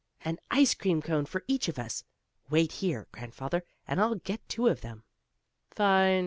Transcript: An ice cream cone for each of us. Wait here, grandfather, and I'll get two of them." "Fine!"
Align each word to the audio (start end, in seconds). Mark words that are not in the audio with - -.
An 0.25 0.39
ice 0.49 0.73
cream 0.73 0.99
cone 0.99 1.27
for 1.27 1.43
each 1.47 1.67
of 1.67 1.77
us. 1.77 2.05
Wait 2.49 2.71
here, 2.71 3.05
grandfather, 3.11 3.63
and 3.87 4.01
I'll 4.01 4.15
get 4.15 4.49
two 4.49 4.65
of 4.67 4.81
them." 4.81 5.03
"Fine!" 5.69 6.11